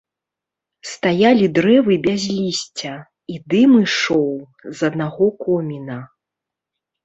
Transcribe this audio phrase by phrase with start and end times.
[0.91, 2.95] Стаялі дрэвы без лісця,
[3.35, 4.33] і дым ішоў
[4.77, 5.99] з аднаго коміна.